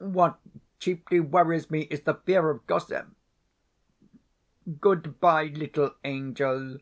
[0.00, 0.40] What
[0.80, 3.06] chiefly worries me is the fear of gossip.
[4.80, 6.78] Goodbye, little angel.